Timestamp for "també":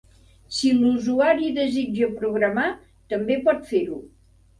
3.15-3.37